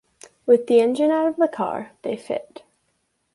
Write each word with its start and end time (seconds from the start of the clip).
With 0.47 0.65
the 0.65 0.79
engine 0.81 1.11
out 1.11 1.27
of 1.27 1.35
the 1.35 1.47
car, 1.47 1.91
they 2.01 2.17
fit. 2.17 2.63